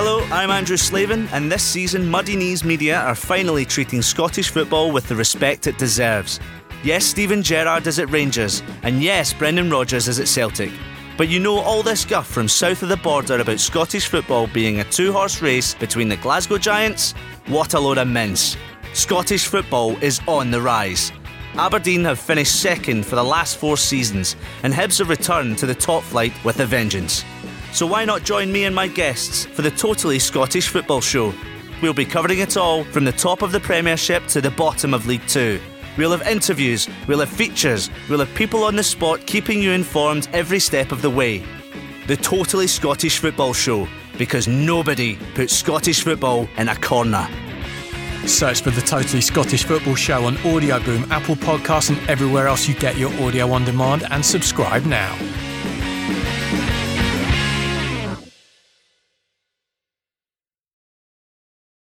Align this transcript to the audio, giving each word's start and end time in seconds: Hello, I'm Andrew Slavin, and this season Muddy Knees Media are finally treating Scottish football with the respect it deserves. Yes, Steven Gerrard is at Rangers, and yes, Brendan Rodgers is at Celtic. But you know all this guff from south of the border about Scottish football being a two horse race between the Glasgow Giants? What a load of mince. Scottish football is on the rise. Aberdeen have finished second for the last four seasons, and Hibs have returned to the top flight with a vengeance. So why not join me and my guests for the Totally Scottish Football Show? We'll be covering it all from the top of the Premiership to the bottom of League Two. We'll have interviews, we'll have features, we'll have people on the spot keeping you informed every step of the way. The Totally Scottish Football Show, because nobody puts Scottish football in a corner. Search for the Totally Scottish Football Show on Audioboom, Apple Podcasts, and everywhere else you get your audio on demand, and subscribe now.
Hello, 0.00 0.20
I'm 0.30 0.52
Andrew 0.52 0.76
Slavin, 0.76 1.26
and 1.32 1.50
this 1.50 1.64
season 1.64 2.06
Muddy 2.06 2.36
Knees 2.36 2.62
Media 2.62 3.00
are 3.00 3.16
finally 3.16 3.64
treating 3.64 4.00
Scottish 4.00 4.48
football 4.48 4.92
with 4.92 5.08
the 5.08 5.16
respect 5.16 5.66
it 5.66 5.76
deserves. 5.76 6.38
Yes, 6.84 7.04
Steven 7.04 7.42
Gerrard 7.42 7.84
is 7.84 7.98
at 7.98 8.08
Rangers, 8.08 8.62
and 8.84 9.02
yes, 9.02 9.32
Brendan 9.32 9.70
Rodgers 9.70 10.06
is 10.06 10.20
at 10.20 10.28
Celtic. 10.28 10.70
But 11.16 11.26
you 11.28 11.40
know 11.40 11.58
all 11.58 11.82
this 11.82 12.04
guff 12.04 12.28
from 12.28 12.46
south 12.46 12.84
of 12.84 12.90
the 12.90 12.96
border 12.96 13.40
about 13.40 13.58
Scottish 13.58 14.06
football 14.06 14.46
being 14.46 14.78
a 14.78 14.84
two 14.84 15.10
horse 15.10 15.42
race 15.42 15.74
between 15.74 16.08
the 16.08 16.16
Glasgow 16.18 16.58
Giants? 16.58 17.10
What 17.48 17.74
a 17.74 17.80
load 17.80 17.98
of 17.98 18.06
mince. 18.06 18.56
Scottish 18.92 19.48
football 19.48 19.96
is 19.96 20.20
on 20.28 20.52
the 20.52 20.62
rise. 20.62 21.10
Aberdeen 21.54 22.04
have 22.04 22.20
finished 22.20 22.62
second 22.62 23.04
for 23.04 23.16
the 23.16 23.24
last 23.24 23.56
four 23.56 23.76
seasons, 23.76 24.36
and 24.62 24.72
Hibs 24.72 25.00
have 25.00 25.08
returned 25.08 25.58
to 25.58 25.66
the 25.66 25.74
top 25.74 26.04
flight 26.04 26.32
with 26.44 26.60
a 26.60 26.66
vengeance. 26.66 27.24
So 27.72 27.86
why 27.86 28.04
not 28.04 28.24
join 28.24 28.50
me 28.50 28.64
and 28.64 28.74
my 28.74 28.88
guests 28.88 29.44
for 29.44 29.62
the 29.62 29.70
Totally 29.70 30.18
Scottish 30.18 30.68
Football 30.68 31.00
Show? 31.00 31.34
We'll 31.80 31.94
be 31.94 32.04
covering 32.04 32.40
it 32.40 32.56
all 32.56 32.82
from 32.84 33.04
the 33.04 33.12
top 33.12 33.42
of 33.42 33.52
the 33.52 33.60
Premiership 33.60 34.26
to 34.28 34.40
the 34.40 34.50
bottom 34.50 34.94
of 34.94 35.06
League 35.06 35.26
Two. 35.28 35.60
We'll 35.96 36.10
have 36.10 36.26
interviews, 36.26 36.88
we'll 37.06 37.20
have 37.20 37.28
features, 37.28 37.90
we'll 38.08 38.20
have 38.20 38.34
people 38.34 38.64
on 38.64 38.76
the 38.76 38.82
spot 38.82 39.26
keeping 39.26 39.62
you 39.62 39.72
informed 39.72 40.28
every 40.32 40.58
step 40.60 40.92
of 40.92 41.02
the 41.02 41.10
way. 41.10 41.44
The 42.06 42.16
Totally 42.16 42.66
Scottish 42.66 43.18
Football 43.18 43.52
Show, 43.52 43.86
because 44.16 44.48
nobody 44.48 45.16
puts 45.34 45.54
Scottish 45.54 46.02
football 46.02 46.48
in 46.56 46.68
a 46.68 46.76
corner. 46.76 47.28
Search 48.26 48.62
for 48.62 48.70
the 48.70 48.80
Totally 48.80 49.20
Scottish 49.20 49.64
Football 49.64 49.94
Show 49.94 50.24
on 50.24 50.36
Audioboom, 50.36 51.10
Apple 51.10 51.36
Podcasts, 51.36 51.90
and 51.90 52.10
everywhere 52.10 52.46
else 52.46 52.66
you 52.66 52.74
get 52.74 52.96
your 52.96 53.12
audio 53.22 53.52
on 53.52 53.64
demand, 53.64 54.06
and 54.10 54.24
subscribe 54.24 54.84
now. 54.84 55.16